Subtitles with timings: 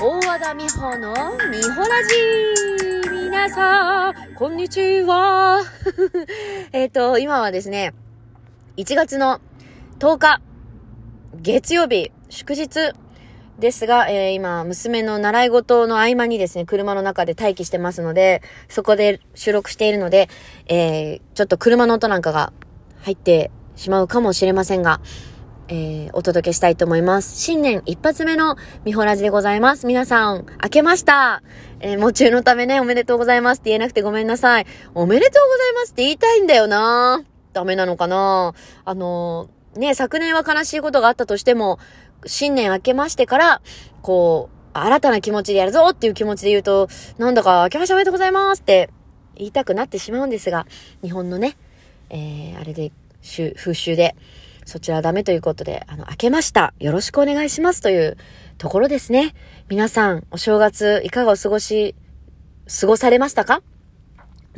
[0.00, 1.12] 大和田美穂の
[1.50, 5.60] 美穂ラジ皆さん、こんにちは。
[6.70, 7.94] えっと、今はですね、
[8.76, 9.40] 1月の
[9.98, 10.40] 10日、
[11.34, 12.92] 月曜日、祝日
[13.58, 20.28] ですが、えー、今、娘の習い事の合間にですね、車の中で待機してますので、そこで収録しているので、
[20.68, 22.52] えー、ちょっと車の音なんかが
[23.00, 25.00] 入ってしまうかもしれませんが、
[25.68, 27.38] えー、お届けしたいと思います。
[27.38, 29.86] 新年一発目のミホラジでございます。
[29.86, 31.42] 皆さん、明けました。
[31.80, 34.66] えー、も中のためね、おめでとうございますって言えなくてごめんなさい。
[34.94, 38.54] おめでとうございますって言いたいんだよなダメなのかな
[38.84, 41.78] あのー、ね、昨年は悲しいことがあったとしても、
[42.24, 43.60] 新年明けましてから、
[44.00, 48.90] こう、新たな気持ちでやるぞっていう気持ちで言うと、なんだか明けましておめでとうございますって
[49.36, 50.66] 言いたくなってしまうんですが、
[51.02, 51.58] 日本のね、
[52.08, 52.90] えー、あれで、
[53.22, 54.16] 風習で、
[54.68, 56.74] そちらダメということで、あの、明けました。
[56.78, 58.18] よろしくお願いしますという
[58.58, 59.34] ところですね。
[59.70, 61.94] 皆さん、お正月、いかがお過ごし、
[62.80, 63.62] 過ごされましたか？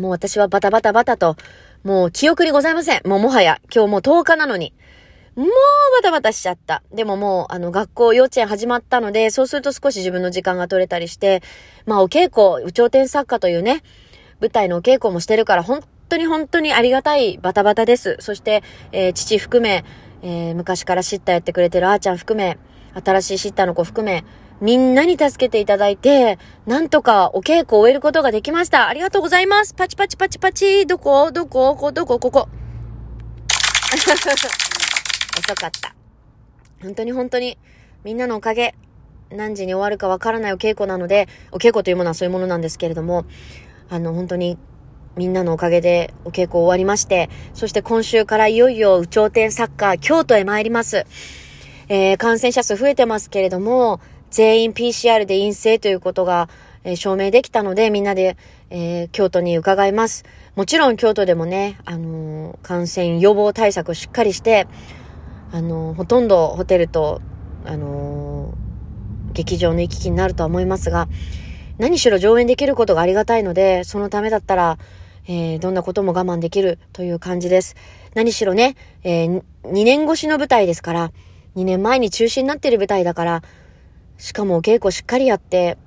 [0.01, 1.37] もう私はバタバタバタと、
[1.85, 3.03] もう記憶にございません。
[3.07, 4.75] もうもはや、今日もう10日なのに。
[5.37, 6.83] もうバタバタしちゃった。
[6.93, 11.41] でももう、あの、学校、幼稚園始まったので、そうすると少し自分の時間が取れたりして、
[11.87, 13.85] まあ、お稽古、有頂天作家というね、
[14.41, 18.17] 舞台のお稽古もしてるから、本当に本当にありがたいバタバタです。
[18.19, 19.85] そして、えー、父含め、
[20.23, 22.59] えー、昔からシッターやってくれてるあーちゃん含め、
[23.05, 24.25] 新しいシッターの子含め、
[24.61, 28.89] みんなに助けていただいて、なんとかお稽古を終えることができました。
[28.89, 29.73] ありがとうございます。
[29.75, 30.87] パチパチパチパチ。
[30.87, 31.33] どこ？
[31.33, 31.93] どここ？
[31.93, 32.19] どこ？
[32.19, 32.49] ここ。
[35.39, 35.95] 遅かった。
[36.83, 37.57] 本当に本当に、
[38.05, 38.75] みんなのおかげ。
[39.31, 43.25] 何時に終わるかわからないお稽古なので、お稽古というものはそういうものなんですけれども、
[43.89, 44.59] あの、本当に
[45.17, 51.07] みんなのおかげでお稽古終わりまして、そして今週からいよいよ、有頂天サッカー、京都へ参ります。
[51.89, 54.01] えー、感染者数増えてますけれども、
[54.31, 56.49] 全員 PCR で陰性ということが、
[56.85, 58.37] えー、証明できたので、みんなで、
[58.71, 60.25] えー、京都に伺います。
[60.55, 64.69] もちろん京都でもね、あの感染予防対策をしっかりして、
[65.53, 67.21] あのほとんどホテルと、
[67.67, 68.55] あの
[69.33, 71.09] 劇場の行き来になるとは思いますが、
[71.81, 74.77] 何しろ上演できることがありがたいので、そのためだったら、
[75.27, 77.75] えー、どんなことも我慢できるという感じです。
[78.13, 81.11] 何しろね、えー、2年越しの舞台ですから、
[81.57, 83.43] 2年前に中止になってる舞台だから、
[84.19, 85.79] しかもお稽古しっかりやって、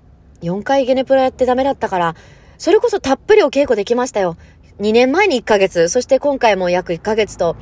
[0.41, 2.15] 4回ゲネプロやってダメだったから、
[2.57, 4.35] それこそたっぷりお稽古できましたよ。
[4.79, 7.55] 2年前に1ヶ月、そして今回も約1ヶ月と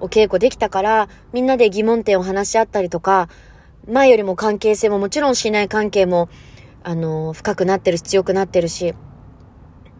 [0.00, 3.30] お稽古できたから、みんなで疑問点を話し合ったりとか、
[3.90, 6.28] 前よりも関係性ももちろん信頼関係も、
[6.84, 8.94] あの、深くなってるし、強くなってるし、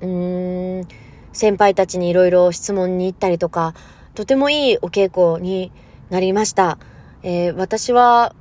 [0.00, 0.88] うーん、
[1.32, 3.74] 先輩たちにいろいろ質問に行ったりとか、
[4.14, 5.72] とてもいいお稽古に
[6.10, 6.78] なりました。
[7.22, 8.34] えー、私は、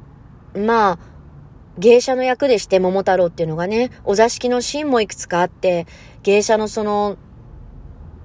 [0.55, 0.99] まあ、
[1.77, 5.87] 芸者の役でして桃太郎っていうのがね、お座敷のシーンもいくつかあって、
[6.23, 7.17] 芸者のその、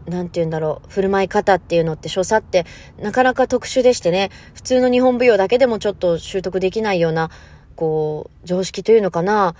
[0.06, 2.64] なんて言うんだろう、振る舞い方っていうのって所作って
[3.00, 7.30] なかなか特殊でしてね、普通の日本舞踊だけでもちょっと習得できないような、
[7.76, 9.54] こう、常識というのかな、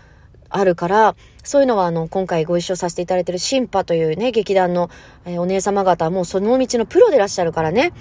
[0.48, 4.90] あるから、そういうのはあの、今回ご一緒させていただいてるシンパというね、劇団の、
[5.24, 7.92] え、お姉様方もうその道のプロでいらっしゃるからね、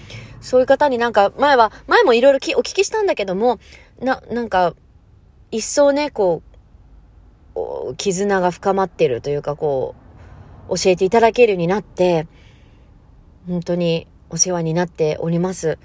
[0.42, 3.60] そういう方になんか、前は、前もいろいろお聞きしたんだけども、
[4.00, 4.74] な、なんか、
[5.52, 6.42] 一層ね、こ
[7.56, 9.96] う、絆が深まってるというか、こ
[10.70, 12.28] う、教えていただけるようになって、
[13.48, 15.78] 本当にお世話になっております。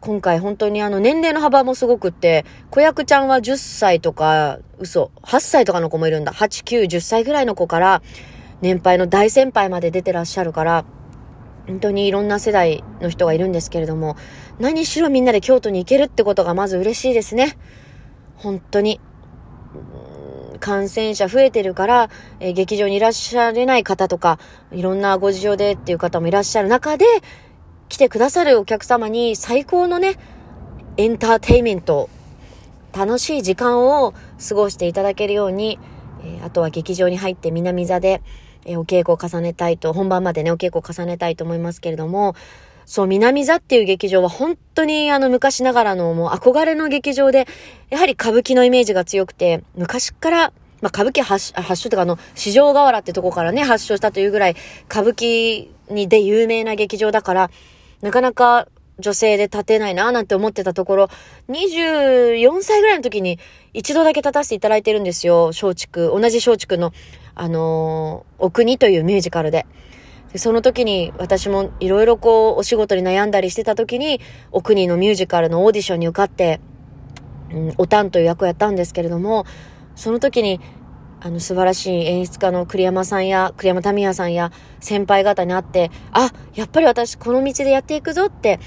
[0.00, 6.32] 今回本当にあの年齢の幅もすごくって、子役ちゃんは10歳とか、嘘、8歳とかの子もいるんだ。
[6.32, 8.02] 8、9、10歳ぐらいの子から、
[8.62, 10.84] 年配の大先輩まで出てらっしゃるから、
[11.66, 14.16] 本当にいろんな世代の人がいるんですけれども、
[14.58, 17.58] 何しろみんなで京都に行けるってことがまず嬉しいですね。
[18.36, 19.00] 本当に。
[20.60, 24.38] 感染者増えてるから、えー、劇場にいらっしゃれない方とか、
[24.72, 27.06] いろんなご事情でっていう方もいらっしゃる中で、
[27.90, 30.14] 来てくださるお客様に最高のね、
[30.96, 32.08] エンターテイメント、
[32.96, 34.14] 楽しい時間を
[34.48, 35.80] 過ごしていただけるように、
[36.24, 38.22] え、あとは劇場に入って南座で、
[38.64, 42.36] え、お稽古を重ねたいと、本番までね、お稽古を重ねたいと思いますけれども、
[42.86, 47.48] そう、南座っていう劇場は本当にあの昔ながらのもう憧れの劇場で、
[47.90, 54.56] やはり歌舞伎のイメージが強くて、昔から、まあ、歌舞伎発発祥とかあの、四条河原ってとこからね、発祥したというぐらい、
[54.88, 57.50] 歌舞伎にで有名な劇場だから、
[58.02, 58.68] なかなか
[59.00, 61.10] 女性で立てないななんて思ってたところ、
[61.48, 63.38] 24歳ぐらいの時に
[63.72, 65.48] 一度だけ立たせていただいてるんですよ。
[65.48, 66.92] 松竹、同じ松竹の、
[67.34, 69.66] あのー、お国というミュージカルで。
[70.32, 74.20] でその時に私もいろいろこうお仕事に悩んだりしてた時に、
[74.52, 76.60] お国のミュージカルのオーディションに受かって、
[77.52, 79.44] うん、おたんという役をやったんですけれども、
[79.96, 80.60] その時に、
[81.22, 88.58] あの素晴らしい演出家の栗山さんや、栗山民也さんや先輩方に会って、あ、やっぱり私この道でやっていくぞって、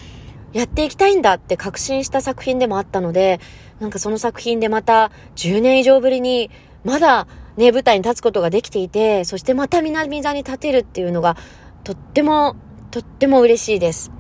[0.54, 3.40] やっていきたいんだって確信した作品でもあったので、
[3.80, 6.52] なんかその作品でまた10年以上ぶりに、
[6.84, 7.28] まだ
[7.58, 11.38] ね、舞台に立つことができていて、そしてまた南座に立てるっていうのが、
[11.84, 12.56] とっても、
[12.92, 14.12] とっても嬉しいです。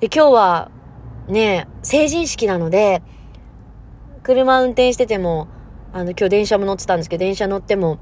[0.00, 0.70] で、今日は、
[1.28, 3.02] ね、成人式なので、
[4.22, 5.48] 車運転してても、
[5.98, 7.98] あの、今日電車も乗ってたんですけど、電車乗っても、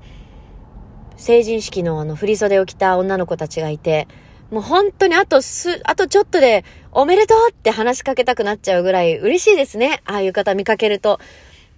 [1.16, 4.06] 成人式のあの、振袖を着た女の子たちがいて、
[4.50, 10.02] もう本当にあとす、あとちょっとで、おめでとうって話しかけたくなっちゃうぐらい嬉しいですね。
[10.04, 11.18] ああいう方見かけると。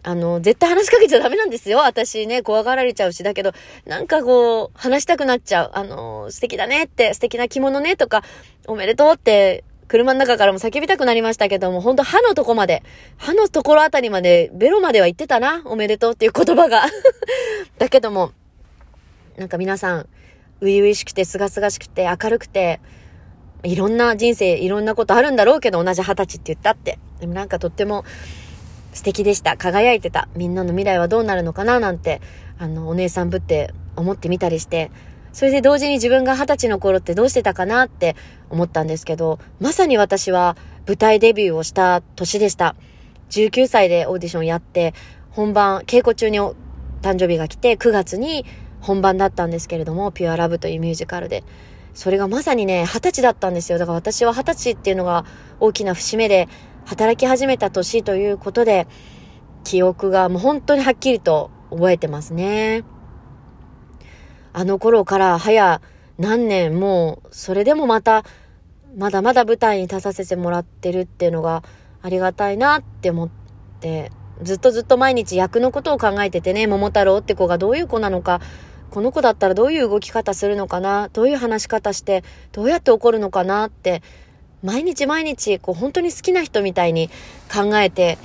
[0.03, 1.79] あの、絶対話しかけちゃダメなんですよ。
[1.79, 3.23] 私ね、怖がられちゃうし。
[3.23, 3.53] だけど、
[3.85, 5.71] なんかこう、話したくなっちゃう。
[5.75, 8.23] あの、素敵だねって、素敵な着物ねとか、
[8.67, 12.83] おめでとうって車の中からも叫びたくなりましたけども、ほんと歯のとこまで、
[13.17, 16.85] 歯のところあたりまで、ベロまでは言ってたな、おめでとうっていう言葉が。
[17.79, 18.33] だけども、
[19.39, 20.07] なんか皆さん、
[20.61, 22.81] 初々しくて、すがすがしくて、明るくて、
[23.63, 26.99] いろんな人生、いろんなことあるんだろうけど、同じ二十歳って言ったって。
[27.21, 28.05] でもなんかとっても
[28.93, 29.57] 素敵でした。
[29.57, 30.29] 輝いてた。
[30.37, 32.21] みんなの未来はどうなるのかななんて、
[32.59, 34.91] あの、お姉さんぶって思ってみたりして、
[35.33, 38.17] それで同時に自分が二十歳の頃ってどうしてたかなって
[38.51, 42.75] 思ったんですけど、まさに私は舞台デビューをした年でした。
[43.31, 44.95] 19歳でオーディションやって、
[45.31, 46.55] 本番、稽古中に誕
[47.19, 48.45] 生日が来て、9月に
[48.81, 51.45] 本番だったんですけれども、ピュアラブというミュージカルで。
[51.95, 53.79] それがまさにね、二十歳だったんですよ。
[53.79, 55.25] だから私は二十歳っていうのが
[55.61, 56.49] 大きな節目で、
[56.85, 58.87] 働き始めた年ということで、
[59.65, 62.85] 記憶がもう本当にはっきりと覚えてますね。
[64.59, 65.81] あの頃から早
[66.19, 68.25] 何年もうそれでもまた
[68.97, 71.63] まだまだ舞台に立たせてもらってるっていうのが
[72.03, 73.31] ありがたいなって思っ
[73.79, 74.11] て
[74.43, 78.41] ずっとずっと毎日役のことを考えててね桃太郎って子がどういう子なのか
[78.91, 84.03] この子だったらどういう動き方するのかなどういう話し方してどうやって怒るのかなって
[84.65, 87.11] 毎日毎日こう本当に好きな人みたいに
[87.49, 88.19] 考えて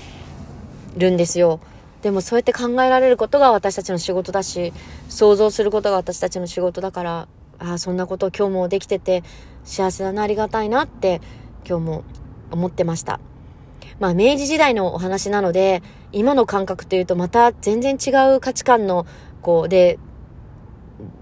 [0.98, 1.60] るんですよ。
[2.04, 4.74] でもそうやって考えられることが私たちの仕事だし、
[5.08, 7.28] 想像することが私たちの仕事だから、
[7.60, 9.24] ああ、そんなこと今日もできてて
[9.64, 11.22] 幸せだな、ありがたいなって
[11.66, 12.04] 今日も
[12.52, 13.22] 思ってました。
[14.00, 19.06] まあ明治時代のお話なので、今の感覚というとまた全然違う価値観の、
[19.42, 19.98] こう、で、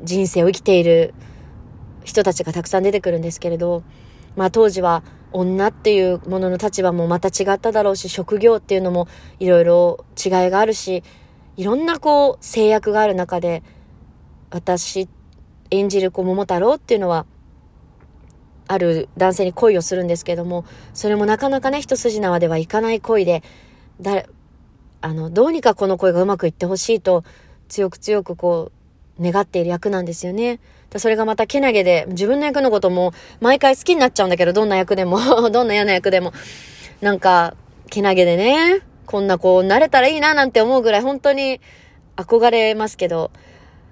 [0.04, 1.14] 人生を生きている
[2.04, 3.84] 人たちがたくさん出てくるんですけれど、
[4.36, 9.08] まあ当時は女っていうものの立場もまた違っただろうし、職業っていうのも
[9.40, 11.04] いろいろ違いがあるし、
[11.58, 13.64] いろんなこう制約がある中で、
[14.50, 15.08] 私
[15.70, 17.26] 演じる子桃太郎っていうのは、
[18.68, 23.44] ある男性に恋をするんですけども、それもなかなかね、一筋縄ではいかない恋で、
[24.00, 24.24] だ、
[25.02, 27.24] あの、どうにかこの恋がうまくいってほしいと、
[27.68, 28.81] 強く強くこう、
[29.22, 30.60] 願っている役なんですよね。
[30.98, 35.20] それがまたけなげで、自分の役のことも毎回好きになっちゃうんだけど、どんな役でも
[35.52, 36.34] どんな嫌な役でも。
[37.00, 37.56] なんか、
[37.90, 41.62] けなげでね、こんなこう、慣れたらいいななんて思うぐらい本当に
[42.18, 43.32] 憧れますけど、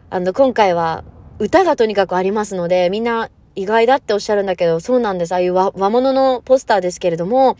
[0.10, 1.04] あの、今回は
[1.40, 5.32] 歌がとにかくありますので、みんな意外だっておっしゃるんだけど、そうなんです。
[5.34, 7.58] ああいう和和物のポスターですけれども、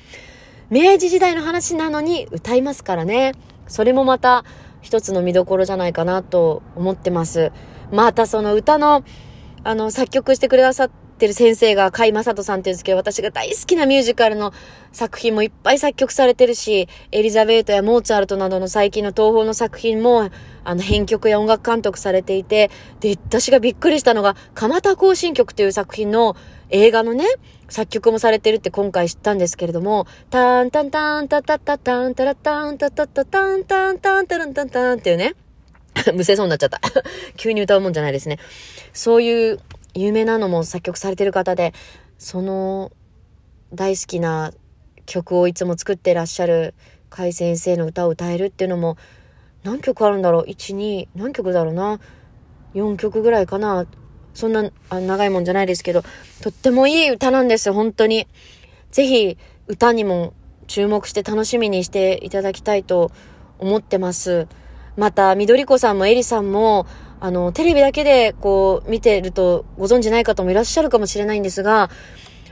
[0.70, 3.34] 明治時代の話なのに歌いますからね。
[3.68, 4.46] それもまた
[4.82, 7.52] 一つの見どころじゃないかなと思ってます。
[7.92, 9.04] またその歌の
[9.64, 10.90] あの、作曲してくださっ
[11.20, 14.52] てる先生が甲斐正人さんって言うんですけど、私が大好きなミュージカルの
[14.92, 20.32] 作品もいっぱい作曲されてるし、エリザベートやモーツァルトなどの最近の東宝の作品も、
[20.64, 26.36] あの、編曲や音楽監督されていて、で、私がびっくりしたのが、蒲田行進曲という作品の
[26.70, 27.26] 映画のね、
[27.70, 35.36] 作曲もされてるって今回知ったんですけれども、タンタンタンタタタタンタラタンタタタタンタンタンタランタンタンっていうね、
[36.14, 36.80] むせそうになっちゃった
[37.36, 38.40] 急に歌うもんじゃないですね。
[38.94, 39.60] そういう
[39.94, 41.74] 有名なのも作曲されてる方で、
[42.18, 42.92] その
[43.74, 44.52] 大好きな
[45.06, 46.74] 曲をいつも作ってらっしゃる
[47.10, 48.98] 甲斐先生の歌を歌えるっていうのも、
[49.64, 52.00] 何曲あるんだろう ?1、2、何曲だろうな
[52.76, 53.88] ?4 曲ぐらいかな？
[54.34, 56.04] そんなあ長いもんじゃないですけど、
[56.42, 58.28] とってもいい歌なんです本当に。
[58.92, 60.34] ぜひ、歌にも
[60.68, 63.12] 注目して楽しみにしていただきたいと
[63.58, 64.48] 思ってます。
[64.96, 66.86] また、緑子さんもエリさんも、
[67.22, 71.90] あの、テレビだけでこう見てるとご存知ない方もいらっしゃるかもしれないんですが、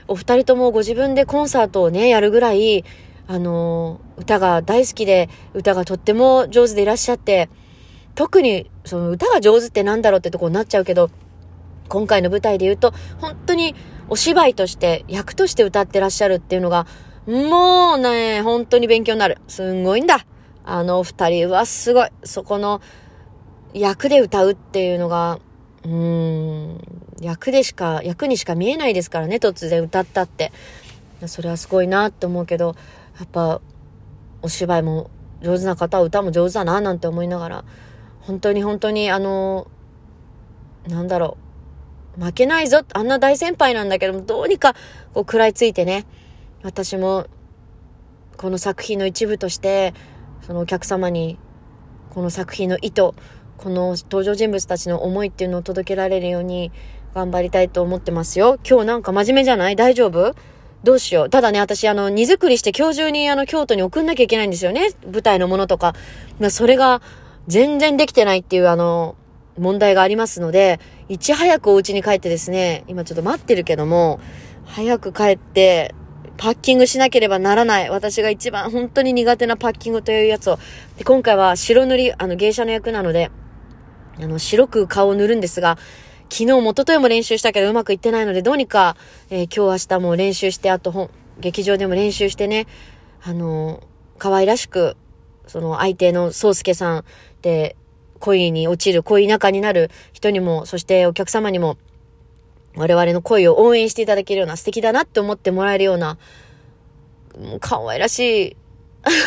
[0.06, 2.84] お二人ともご自分でコンサートをね、やるぐらい、
[3.26, 7.48] あの、歌が大好きで、歌がとっても上手でいらっしゃって、
[8.14, 11.10] 特にその歌が上手ってなんだろうってとこになっちゃうけど、
[11.88, 13.74] 今回の舞台で言うと、本当に
[14.08, 16.86] お芝居として、役として歌ってらっしゃるっていうのが、
[17.26, 19.38] もうね、本当に勉強になる。
[19.48, 20.26] すんごいんだ。
[20.64, 22.08] あの二人はすごい。
[22.24, 22.80] そこの
[23.74, 25.38] 役で歌うっていうのが、
[25.84, 26.80] うーん、
[27.20, 30.52] 役でしか、役にしか見えないですからね、突然歌ったって。
[31.26, 32.76] それはすごいなって思うけど、
[33.18, 33.60] やっぱ、
[34.40, 35.10] お芝居も
[35.42, 37.64] 上手な方は歌も上手だななんて思いながら、
[38.20, 39.68] 本当に本当にあの、
[40.86, 41.36] なんだろ
[42.18, 44.78] う、負けないぞ、あんな大先輩なんだけども、どうにかこ
[45.14, 46.06] う食らいついてね、
[46.62, 47.26] 私も
[48.36, 49.94] この作品の一部として、
[50.42, 51.38] そのお客様に
[52.10, 53.10] この作品の意図、
[53.58, 56.70] この登場人物たちの思いっていうのを届けられるように
[57.12, 58.58] 頑張りたいと思ってますよ。
[58.66, 59.74] 今日なんか真面目じゃない？
[59.74, 60.34] 大丈夫？
[60.84, 61.30] どうしよう？
[61.30, 64.90] ただね、私、あの、荷造りして今日中にあの、京都に送んなきゃいけないんですよね。
[65.04, 65.94] 舞台のものとか。
[66.38, 67.02] まあ、それが、
[67.48, 69.16] 全然できてないっていう、あの、
[69.58, 74.20] 問題がありますので、いち早くお家に帰ってですね、今ちょっと待ってるけども、
[74.66, 75.96] 早く帰って、
[76.36, 77.90] パッキングしなければならない。
[77.90, 80.60] 私が一番本当に苦手なパッキングというやつを。
[80.96, 83.32] で、今回は白塗り、あの、芸者の役なので、
[84.20, 85.78] あの、白く顔を塗るんですが、
[86.30, 88.96] 昨日もとといも練習したけどうまくいってないので、どうにか、
[89.30, 92.66] えー、今日明日も練習して、あと本、劇場でも練習してね、
[93.22, 93.82] あのー、
[94.18, 94.96] 可愛らしく、
[95.46, 97.04] その相手の宗介さん
[97.40, 97.76] で
[98.18, 101.78] 恋に落ちる、恋仲になる人にも、そしてお客様にも、
[102.76, 106.18] 我々の恋を応援していただけるような素敵だなって思ってもらえるような、
[107.60, 108.56] 可愛らしい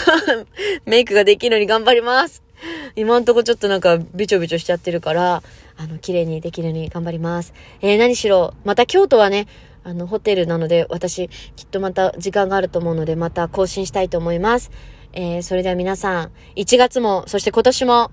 [0.85, 2.43] メイクができるように頑張ります。
[2.95, 5.43] 今んとこちょっとなんかびちょびちょしちゃってるから、
[5.77, 7.53] あの、綺麗にできるように頑張ります。
[7.81, 9.47] えー、何しろ、また京都はね、
[9.83, 14.71] あの、ホテルなので、私、きっとまた時間があると思うので、また更新したいと思います。
[15.13, 18.11] えー、それでは皆さん、1月も、そして今年も、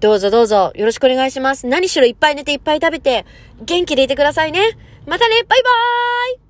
[0.00, 1.66] どうぞどうぞ、よろしくお願いします。
[1.66, 3.26] 何しろいっぱい寝ていっぱい食べて、
[3.62, 4.60] 元気でいてくださいね。
[5.06, 6.47] またね、バイバーイ